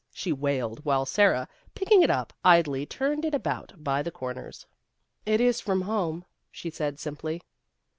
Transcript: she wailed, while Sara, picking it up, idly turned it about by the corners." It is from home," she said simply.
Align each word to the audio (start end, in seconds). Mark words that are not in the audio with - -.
she 0.11 0.33
wailed, 0.33 0.83
while 0.83 1.05
Sara, 1.05 1.47
picking 1.75 2.01
it 2.01 2.09
up, 2.09 2.33
idly 2.43 2.87
turned 2.87 3.23
it 3.23 3.35
about 3.35 3.71
by 3.83 4.01
the 4.01 4.09
corners." 4.09 4.65
It 5.27 5.39
is 5.39 5.61
from 5.61 5.81
home," 5.81 6.25
she 6.49 6.71
said 6.71 6.97
simply. 6.99 7.43